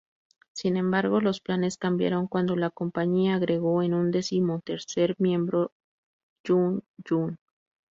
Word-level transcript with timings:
Sin 0.53 0.77
embargo, 0.77 1.21
los 1.21 1.41
planes 1.41 1.77
cambiaron 1.77 2.25
cuando 2.27 2.55
la 2.55 2.71
compañía 2.71 3.35
agregó 3.35 3.83
en 3.83 3.93
un 3.93 4.09
decimotercer 4.09 5.13
miembro, 5.19 5.73
Kyuhyun. 6.43 7.37